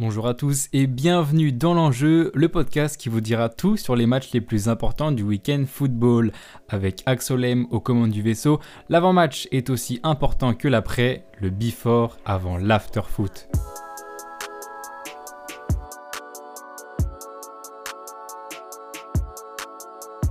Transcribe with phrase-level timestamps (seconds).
[0.00, 4.06] Bonjour à tous et bienvenue dans l'enjeu, le podcast qui vous dira tout sur les
[4.06, 6.32] matchs les plus importants du week-end football.
[6.70, 12.56] Avec Axolem aux commandes du vaisseau, l'avant-match est aussi important que l'après, le before avant
[12.56, 13.48] l'after-foot.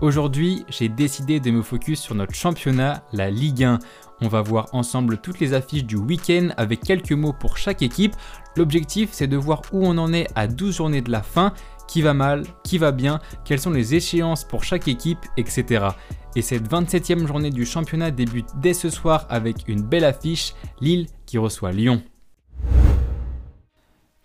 [0.02, 3.80] Aujourd'hui, j'ai décidé de me focus sur notre championnat, la Ligue 1.
[4.22, 8.16] On va voir ensemble toutes les affiches du week-end avec quelques mots pour chaque équipe.
[8.56, 11.54] L'objectif, c'est de voir où on en est à 12 journées de la fin,
[11.90, 15.88] qui va mal, qui va bien, quelles sont les échéances pour chaque équipe, etc.
[16.34, 21.08] Et cette 27e journée du championnat débute dès ce soir avec une belle affiche, Lille
[21.26, 22.02] qui reçoit Lyon.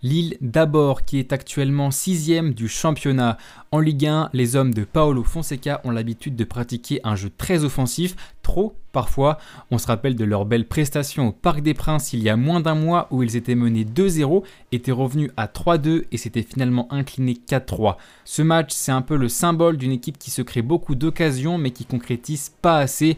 [0.05, 3.39] Lille d'abord qui est actuellement sixième du championnat.
[3.73, 7.65] En Ligue 1, les hommes de Paolo Fonseca ont l'habitude de pratiquer un jeu très
[7.65, 9.39] offensif, trop parfois.
[9.71, 12.61] On se rappelle de leur belle prestation au Parc des Princes il y a moins
[12.61, 17.39] d'un mois où ils étaient menés 2-0, étaient revenus à 3-2 et s'étaient finalement inclinés
[17.49, 17.97] 4-3.
[18.27, 21.71] Ce match, c'est un peu le symbole d'une équipe qui se crée beaucoup d'occasions mais
[21.71, 23.17] qui concrétise pas assez.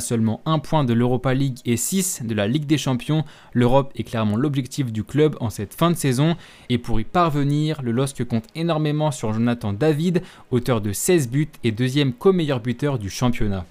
[0.00, 4.04] Seulement un point de l'Europa League et 6 de la Ligue des Champions, l'Europe est
[4.04, 6.36] clairement l'objectif du club en cette fin de saison.
[6.68, 11.48] Et pour y parvenir, le LOSC compte énormément sur Jonathan David, auteur de 16 buts
[11.64, 13.64] et deuxième co-meilleur buteur du championnat.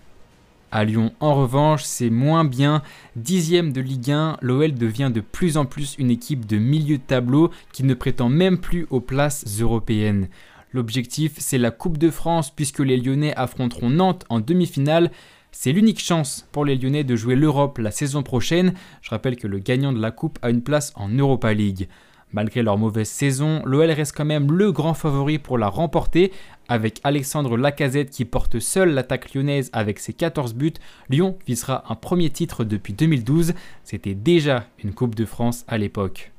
[0.72, 2.81] À Lyon, en revanche, c'est moins bien.
[3.16, 7.03] Dixième de Ligue 1, l'OL devient de plus en plus une équipe de milieu de
[7.03, 10.28] tableau qui ne prétend même plus aux places européennes.
[10.73, 15.09] L'objectif, c'est la Coupe de France puisque les Lyonnais affronteront Nantes en demi-finale.
[15.58, 18.73] C'est l'unique chance pour les Lyonnais de jouer l'Europe la saison prochaine.
[19.02, 21.88] Je rappelle que le gagnant de la Coupe a une place en Europa League.
[22.34, 26.34] Malgré leur mauvaise saison, l'OL reste quand même le grand favori pour la remporter.
[26.67, 30.73] Avec Alexandre Lacazette qui porte seul l'attaque lyonnaise avec ses 14 buts,
[31.09, 33.53] Lyon visera un premier titre depuis 2012.
[33.86, 36.34] C'était déjà une Coupe de France à l'époque.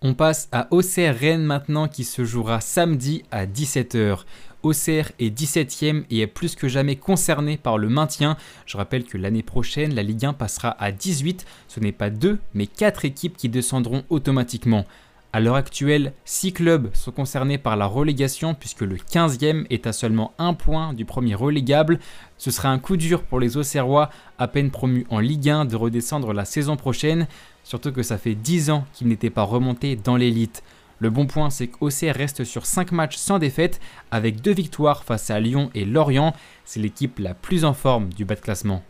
[0.00, 4.20] On passe à Auxerre Rennes maintenant qui se jouera samedi à 17h.
[4.62, 8.36] Auxerre est 17ème et est plus que jamais concerné par le maintien.
[8.64, 11.44] Je rappelle que l'année prochaine, la Ligue 1 passera à 18.
[11.66, 14.84] Ce n'est pas deux, mais quatre équipes qui descendront automatiquement.
[15.30, 19.92] À l'heure actuelle, 6 clubs sont concernés par la relégation puisque le 15e est à
[19.92, 21.98] seulement un point du premier relégable.
[22.38, 24.08] Ce sera un coup dur pour les Auxerrois,
[24.38, 27.26] à peine promus en Ligue 1, de redescendre la saison prochaine,
[27.62, 30.62] surtout que ça fait 10 ans qu'ils n'étaient pas remontés dans l'élite.
[30.98, 35.28] Le bon point, c'est qu'Auxerre reste sur 5 matchs sans défaite, avec 2 victoires face
[35.28, 36.34] à Lyon et Lorient.
[36.64, 38.82] C'est l'équipe la plus en forme du bas de classement.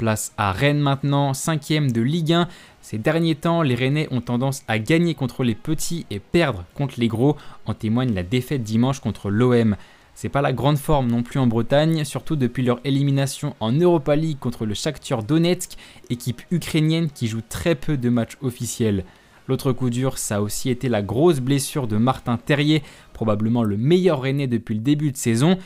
[0.00, 2.48] Place à Rennes maintenant, 5ème de Ligue 1.
[2.80, 6.98] Ces derniers temps, les Rennais ont tendance à gagner contre les petits et perdre contre
[6.98, 7.36] les gros.
[7.66, 9.76] En témoigne la défaite dimanche contre l'OM.
[10.14, 14.16] C'est pas la grande forme non plus en Bretagne, surtout depuis leur élimination en Europa
[14.16, 15.72] League contre le Shakhtar Donetsk,
[16.08, 19.04] équipe ukrainienne qui joue très peu de matchs officiels.
[19.48, 23.76] L'autre coup dur, ça a aussi été la grosse blessure de Martin Terrier, probablement le
[23.76, 25.58] meilleur Rennais depuis le début de saison.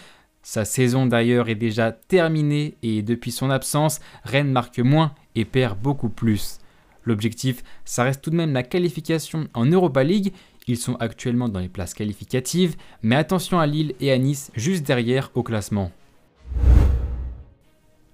[0.44, 5.78] Sa saison d'ailleurs est déjà terminée et depuis son absence, Rennes marque moins et perd
[5.80, 6.58] beaucoup plus.
[7.04, 10.34] L'objectif, ça reste tout de même la qualification en Europa League.
[10.66, 14.86] Ils sont actuellement dans les places qualificatives, mais attention à Lille et à Nice juste
[14.86, 15.90] derrière au classement.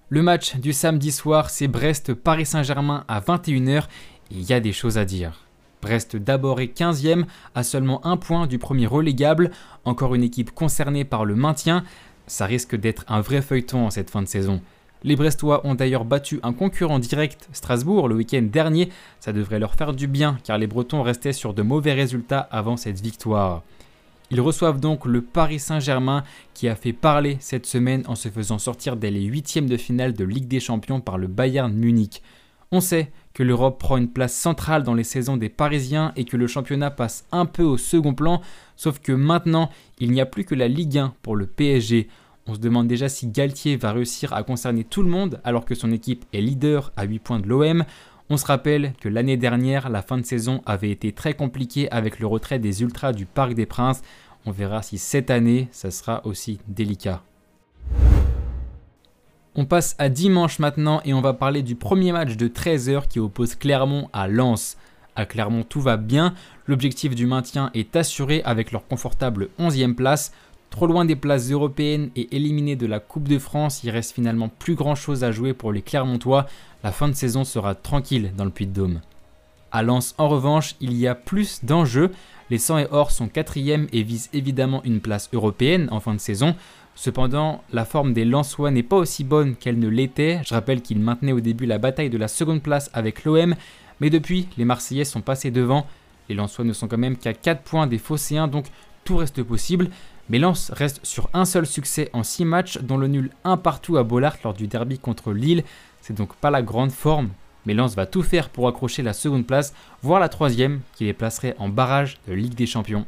[0.07, 3.87] Le match du samedi soir, c'est Brest-Paris Saint-Germain à 21h et
[4.31, 5.47] il y a des choses à dire.
[5.81, 7.25] Brest d'abord est 15e,
[7.55, 9.51] à seulement un point du premier relégable,
[9.83, 11.83] encore une équipe concernée par le maintien.
[12.31, 14.61] Ça risque d'être un vrai feuilleton en cette fin de saison.
[15.03, 18.87] Les Brestois ont d'ailleurs battu un concurrent direct, Strasbourg, le week-end dernier.
[19.19, 22.77] Ça devrait leur faire du bien car les Bretons restaient sur de mauvais résultats avant
[22.77, 23.63] cette victoire.
[24.31, 28.59] Ils reçoivent donc le Paris Saint-Germain qui a fait parler cette semaine en se faisant
[28.59, 32.21] sortir dès les huitièmes de finale de Ligue des Champions par le Bayern Munich.
[32.71, 36.37] On sait que l'Europe prend une place centrale dans les saisons des Parisiens et que
[36.37, 38.39] le championnat passe un peu au second plan,
[38.77, 39.69] sauf que maintenant,
[39.99, 42.07] il n'y a plus que la Ligue 1 pour le PSG.
[42.51, 45.73] On se demande déjà si Galtier va réussir à concerner tout le monde alors que
[45.73, 47.85] son équipe est leader à 8 points de l'OM.
[48.29, 52.19] On se rappelle que l'année dernière, la fin de saison avait été très compliquée avec
[52.19, 54.01] le retrait des Ultras du Parc des Princes.
[54.45, 57.23] On verra si cette année, ça sera aussi délicat.
[59.55, 63.19] On passe à dimanche maintenant et on va parler du premier match de 13h qui
[63.19, 64.75] oppose Clermont à Lens.
[65.15, 66.33] À Clermont, tout va bien.
[66.67, 70.33] L'objectif du maintien est assuré avec leur confortable 11e place.
[70.71, 74.47] Trop loin des places européennes et éliminé de la Coupe de France, il reste finalement
[74.47, 76.47] plus grand chose à jouer pour les Clermontois.
[76.81, 79.01] La fin de saison sera tranquille dans le Puy-de-Dôme.
[79.73, 82.11] À Lens, en revanche, il y a plus d'enjeux.
[82.49, 86.19] Les 100 et or sont quatrième et visent évidemment une place européenne en fin de
[86.19, 86.55] saison.
[86.95, 90.39] Cependant, la forme des Lensois n'est pas aussi bonne qu'elle ne l'était.
[90.45, 93.55] Je rappelle qu'ils maintenaient au début la bataille de la seconde place avec l'OM,
[93.99, 95.85] mais depuis, les Marseillais sont passés devant.
[96.29, 98.67] Les Lensois ne sont quand même qu'à 4 points des Phocéens, donc
[99.03, 99.89] tout reste possible.
[100.29, 103.97] Mais Lens reste sur un seul succès en 6 matchs, dont le nul 1 partout
[103.97, 105.63] à Bollard lors du derby contre Lille.
[106.01, 107.29] C'est donc pas la grande forme,
[107.65, 111.13] mais Lens va tout faire pour accrocher la seconde place, voire la troisième, qui les
[111.13, 113.05] placerait en barrage de Ligue des Champions.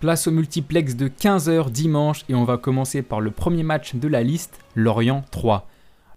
[0.00, 4.08] Place au multiplex de 15h dimanche et on va commencer par le premier match de
[4.08, 5.66] la liste, Lorient 3.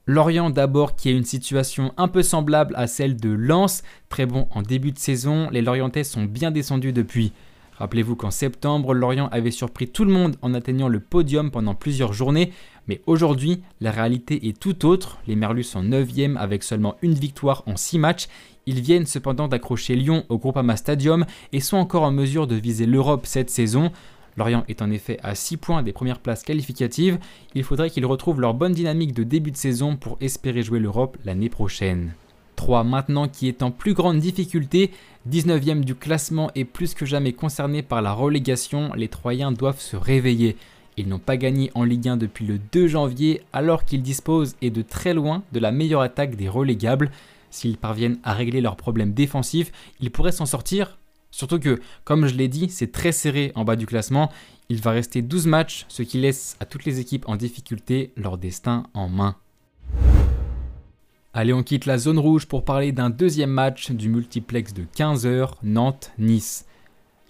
[0.06, 4.48] Lorient d'abord qui a une situation un peu semblable à celle de Lens, très bon
[4.52, 7.31] en début de saison, les Lorientais sont bien descendus depuis.
[7.80, 12.12] Rappelez-vous qu'en septembre, Lorient avait surpris tout le monde en atteignant le podium pendant plusieurs
[12.12, 12.52] journées,
[12.90, 15.18] mais aujourd'hui, la réalité est tout autre.
[15.28, 18.28] Les Merlus sont 9e avec seulement une victoire en 6 matchs.
[18.66, 22.86] Ils viennent cependant d'accrocher Lyon au Groupama Stadium et sont encore en mesure de viser
[22.86, 23.92] l'Europe cette saison.
[24.36, 27.18] Lorient est en effet à 6 points des premières places qualificatives.
[27.56, 31.18] Il faudrait qu'ils retrouvent leur bonne dynamique de début de saison pour espérer jouer l'Europe
[31.24, 32.12] l'année prochaine.
[32.59, 34.91] 3 maintenant qui est en plus grande difficulté,
[35.31, 39.95] 19e du classement et plus que jamais concerné par la relégation, les Troyens doivent se
[39.95, 40.57] réveiller.
[40.97, 44.71] Ils n'ont pas gagné en Ligue 1 depuis le 2 janvier alors qu'ils disposent et
[44.71, 47.11] de très loin de la meilleure attaque des relégables.
[47.50, 49.71] S'ils parviennent à régler leurs problèmes défensifs,
[50.01, 50.97] ils pourraient s'en sortir.
[51.31, 54.29] Surtout que, comme je l'ai dit, c'est très serré en bas du classement.
[54.67, 58.38] Il va rester 12 matchs, ce qui laisse à toutes les équipes en difficulté leur
[58.38, 59.38] destin en main.
[61.31, 65.52] Allez, on quitte la zone rouge pour parler d'un deuxième match du multiplex de 15h,
[65.62, 66.66] Nantes-Nice.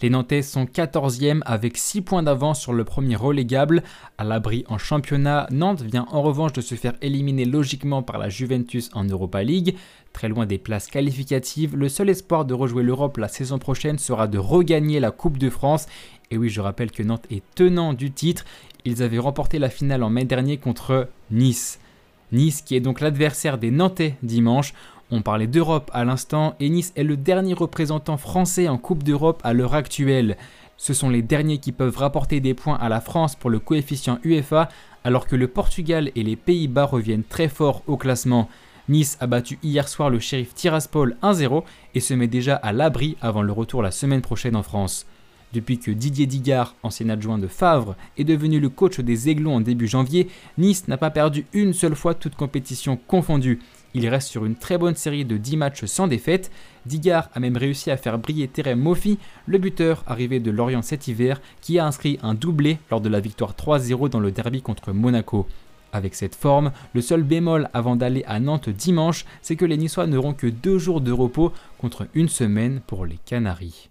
[0.02, 3.84] Les Nantais sont 14e avec 6 points d'avance sur le premier relégable.
[4.18, 8.30] À l'abri en championnat, Nantes vient en revanche de se faire éliminer logiquement par la
[8.30, 9.76] Juventus en Europa League.
[10.14, 14.30] Très loin des places qualificatives, le seul espoir de rejouer l'Europe la saison prochaine sera
[14.30, 15.88] de regagner la Coupe de France.
[16.32, 18.46] Et oui, je rappelle que Nantes est tenant du titre.
[18.86, 21.82] Ils avaient remporté la finale en mai dernier contre Nice.
[22.32, 24.74] Nice qui est donc l'adversaire des Nantais dimanche.
[25.12, 29.42] On parlait d'Europe à l'instant et Nice est le dernier représentant français en Coupe d'Europe
[29.44, 30.38] à l'heure actuelle.
[30.78, 34.20] Ce sont les derniers qui peuvent rapporter des points à la France pour le coefficient
[34.24, 34.70] UEFA
[35.04, 38.48] alors que le Portugal et les Pays-Bas reviennent très fort au classement.
[38.88, 41.64] Nice a battu hier soir le shérif Tiraspol 1-0
[41.96, 45.06] et se met déjà à l'abri avant le retour la semaine prochaine en France.
[45.52, 49.62] Depuis que Didier Digard, ancien adjoint de Favre, est devenu le coach des Aiglons en
[49.62, 50.28] début janvier,
[50.60, 53.60] Nice n'a pas perdu une seule fois toute compétition confondue.
[53.96, 56.52] Il reste sur une très bonne série de 10 matchs sans défaite.
[56.86, 59.18] Digard a même réussi à faire briller Terem Moffi,
[59.48, 63.20] le buteur arrivé de Lorient cet hiver, qui a inscrit un doublé lors de la
[63.20, 65.48] victoire 3-0 dans le derby contre Monaco.
[65.92, 70.06] Avec cette forme, le seul bémol avant d'aller à Nantes dimanche, c'est que les Niçois
[70.06, 73.89] n'auront que deux jours de repos contre une semaine pour les Canaries.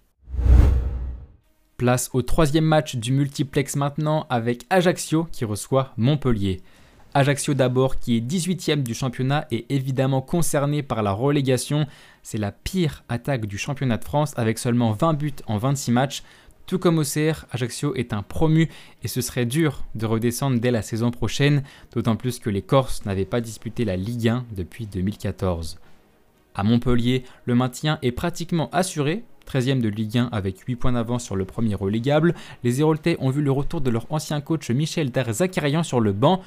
[1.79, 6.61] Place au troisième match du multiplex maintenant avec Ajaccio qui reçoit Montpellier.
[7.13, 11.87] Ajaccio d'abord qui est 18e du championnat et évidemment concerné par la relégation.
[12.21, 16.23] C'est la pire attaque du championnat de France avec seulement 20 buts en 26 matchs.
[16.65, 18.67] Tout comme Auxerre, Ajaccio est un promu
[19.01, 23.05] et ce serait dur de redescendre dès la saison prochaine, d'autant plus que les Corses
[23.05, 25.79] n'avaient pas disputé la Ligue 1 depuis 2014.
[26.55, 31.23] À Montpellier, le maintien est pratiquement assuré 13e de Ligue 1 avec 8 points d'avance
[31.23, 32.35] sur le premier relégable.
[32.63, 36.41] Les Héroltais ont vu le retour de leur ancien coach Michel Darzakarian sur le banc.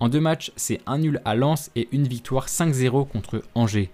[0.00, 3.90] En deux matchs, c'est un nul à Lens et une victoire 5-0 contre Angers.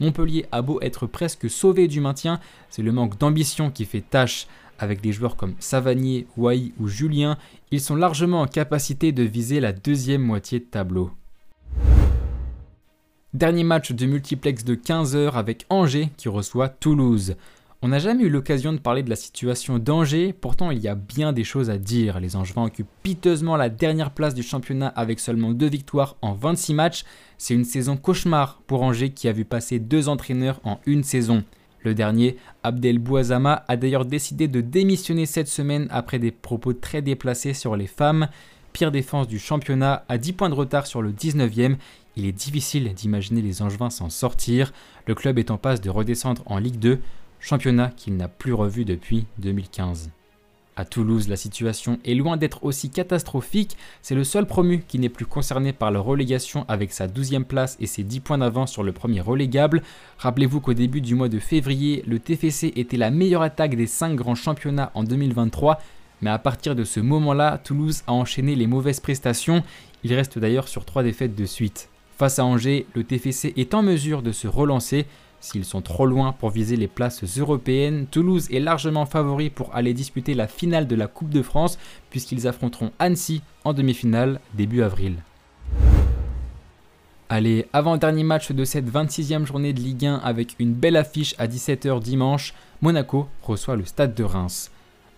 [0.00, 4.46] Montpellier a beau être presque sauvé du maintien, c'est le manque d'ambition qui fait tâche.
[4.78, 7.38] Avec des joueurs comme Savanier, Wai ou Julien,
[7.70, 11.12] ils sont largement en capacité de viser la deuxième moitié de tableau.
[13.34, 17.36] Dernier match de multiplex de 15h avec Angers qui reçoit Toulouse.
[17.82, 20.94] On n'a jamais eu l'occasion de parler de la situation d'Angers, pourtant il y a
[20.94, 22.18] bien des choses à dire.
[22.18, 26.72] Les Angevins occupent piteusement la dernière place du championnat avec seulement deux victoires en 26
[26.72, 27.04] matchs.
[27.36, 31.44] C'est une saison cauchemar pour Angers qui a vu passer deux entraîneurs en une saison.
[31.82, 37.02] Le dernier, Abdel Bouazama, a d'ailleurs décidé de démissionner cette semaine après des propos très
[37.02, 38.28] déplacés sur les femmes.
[38.72, 41.76] Pire défense du championnat, à 10 points de retard sur le 19e.
[42.16, 44.72] Il est difficile d'imaginer les Angevins s'en sortir.
[45.06, 47.00] Le club est en passe de redescendre en Ligue 2
[47.44, 50.10] championnat qu'il n'a plus revu depuis 2015.
[50.76, 55.10] À Toulouse, la situation est loin d'être aussi catastrophique, c'est le seul promu qui n'est
[55.10, 58.82] plus concerné par la relégation avec sa 12e place et ses 10 points d'avance sur
[58.82, 59.82] le premier relégable.
[60.18, 64.16] Rappelez-vous qu'au début du mois de février, le TFC était la meilleure attaque des 5
[64.16, 65.80] grands championnats en 2023,
[66.22, 69.62] mais à partir de ce moment-là, Toulouse a enchaîné les mauvaises prestations,
[70.02, 71.88] il reste d'ailleurs sur 3 défaites de suite.
[72.16, 75.06] Face à Angers, le TFC est en mesure de se relancer,
[75.44, 79.92] S'ils sont trop loin pour viser les places européennes, Toulouse est largement favori pour aller
[79.92, 85.16] disputer la finale de la Coupe de France puisqu'ils affronteront Annecy en demi-finale début avril.
[87.28, 91.46] Allez, avant-dernier match de cette 26e journée de Ligue 1 avec une belle affiche à
[91.46, 94.70] 17h dimanche, Monaco reçoit le stade de Reims.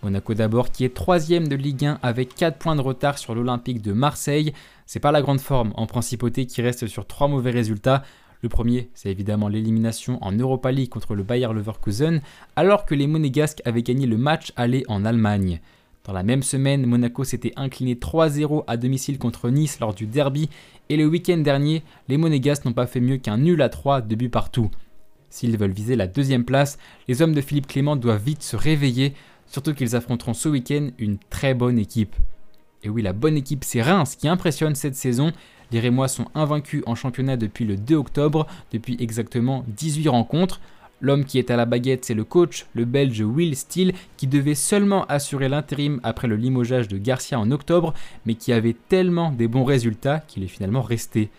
[0.03, 3.81] Monaco d'abord qui est troisième de Ligue 1 avec 4 points de retard sur l'Olympique
[3.81, 4.53] de Marseille.
[4.85, 8.03] C'est pas la grande forme en principauté qui reste sur 3 mauvais résultats.
[8.43, 12.21] Le premier, c'est évidemment l'élimination en Europa League contre le Bayer Leverkusen,
[12.55, 15.59] alors que les Monégasques avaient gagné le match aller en Allemagne.
[16.03, 20.49] Dans la même semaine, Monaco s'était incliné 3-0 à domicile contre Nice lors du derby,
[20.89, 24.15] et le week-end dernier, les Monégasques n'ont pas fait mieux qu'un nul à 3 de
[24.15, 24.69] but partout.
[25.29, 26.77] S'ils veulent viser la deuxième place,
[27.07, 29.13] les hommes de Philippe Clément doivent vite se réveiller,
[29.47, 32.15] surtout qu'ils affronteront ce week-end une très bonne équipe.
[32.83, 35.33] Et oui, la bonne équipe, c'est Reims qui impressionne cette saison.
[35.71, 40.61] Les Rémois sont invaincus en championnat depuis le 2 octobre, depuis exactement 18 rencontres.
[40.99, 44.55] L'homme qui est à la baguette, c'est le coach, le belge Will Steele, qui devait
[44.55, 47.93] seulement assurer l'intérim après le limogeage de Garcia en octobre,
[48.25, 51.29] mais qui avait tellement des bons résultats qu'il est finalement resté.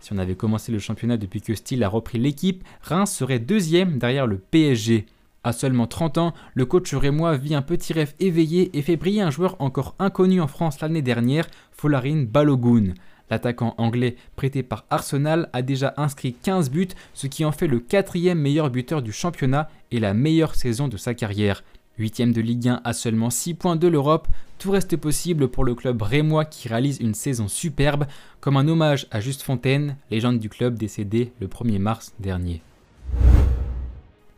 [0.00, 3.98] Si on avait commencé le championnat depuis que Steele a repris l'équipe, Reims serait deuxième
[3.98, 5.06] derrière le PSG.
[5.42, 9.22] À seulement 30 ans, le coach rémois vit un petit rêve éveillé et fait briller
[9.22, 12.94] un joueur encore inconnu en France l'année dernière, Folarin Balogun.
[13.30, 17.80] L'attaquant anglais prêté par Arsenal a déjà inscrit 15 buts, ce qui en fait le
[17.80, 21.62] quatrième meilleur buteur du championnat et la meilleure saison de sa carrière.
[21.98, 25.74] Huitième de Ligue 1 à seulement 6 points de l'Europe, tout reste possible pour le
[25.74, 28.06] club rémois qui réalise une saison superbe,
[28.40, 32.62] comme un hommage à Juste Fontaine, légende du club décédé le 1er mars dernier.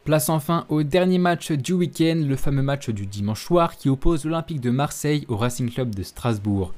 [0.04, 4.24] Place enfin au dernier match du week-end, le fameux match du dimanche soir qui oppose
[4.24, 6.72] l'Olympique de Marseille au Racing Club de Strasbourg.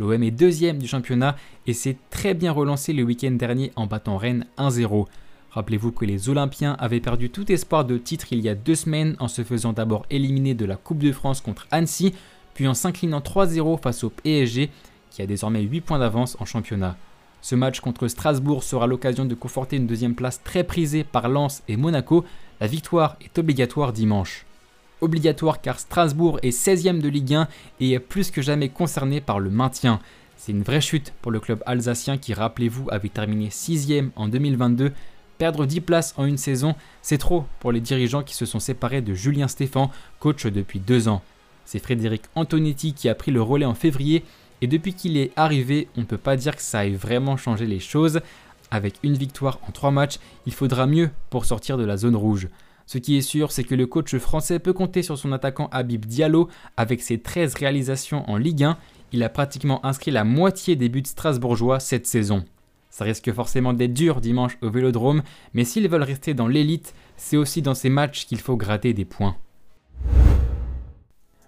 [0.00, 4.16] L'OM est deuxième du championnat et s'est très bien relancé le week-end dernier en battant
[4.16, 5.04] Rennes 1-0.
[5.50, 9.14] Rappelez-vous que les Olympiens avaient perdu tout espoir de titre il y a deux semaines
[9.18, 12.14] en se faisant d'abord éliminer de la Coupe de France contre Annecy,
[12.54, 14.70] puis en s'inclinant 3-0 face au PSG
[15.10, 16.96] qui a désormais 8 points d'avance en championnat.
[17.42, 21.62] Ce match contre Strasbourg sera l'occasion de conforter une deuxième place très prisée par Lens
[21.68, 22.24] et Monaco.
[22.58, 24.46] La victoire est obligatoire dimanche
[25.00, 27.48] obligatoire car Strasbourg est 16e de Ligue 1
[27.80, 30.00] et est plus que jamais concerné par le maintien.
[30.36, 34.92] C'est une vraie chute pour le club alsacien qui, rappelez-vous, avait terminé 6e en 2022.
[35.38, 39.02] Perdre 10 places en une saison, c'est trop pour les dirigeants qui se sont séparés
[39.02, 41.22] de Julien Stéphan, coach depuis deux ans.
[41.64, 44.24] C'est Frédéric Antonetti qui a pris le relais en février
[44.60, 47.66] et depuis qu'il est arrivé, on ne peut pas dire que ça ait vraiment changé
[47.66, 48.20] les choses.
[48.70, 52.48] Avec une victoire en trois matchs, il faudra mieux pour sortir de la zone rouge.
[52.92, 56.06] Ce qui est sûr, c'est que le coach français peut compter sur son attaquant Habib
[56.06, 58.76] Diallo avec ses 13 réalisations en Ligue 1.
[59.12, 62.44] Il a pratiquement inscrit la moitié des buts strasbourgeois cette saison.
[62.90, 65.22] Ça risque forcément d'être dur dimanche au Vélodrome,
[65.54, 69.04] mais s'ils veulent rester dans l'élite, c'est aussi dans ces matchs qu'il faut gratter des
[69.04, 69.36] points.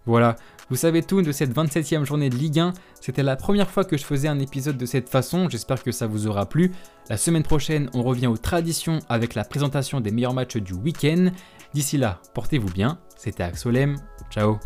[0.06, 0.36] Voilà,
[0.72, 2.72] vous savez tout de cette 27e journée de Ligue 1.
[2.98, 6.06] C'était la première fois que je faisais un épisode de cette façon, j'espère que ça
[6.06, 6.72] vous aura plu.
[7.10, 11.28] La semaine prochaine, on revient aux traditions avec la présentation des meilleurs matchs du week-end.
[11.74, 12.98] D'ici là, portez-vous bien.
[13.18, 13.98] C'était Axolem,
[14.30, 14.60] ciao